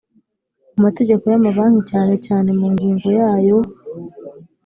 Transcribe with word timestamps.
Mu 0.73 0.79
mategeko 0.85 1.23
Y’amabanki 1.31 1.81
cyane 1.91 2.13
cyane 2.25 2.49
mu 2.59 2.65
ngingo 2.73 3.07
yayo. 3.19 3.57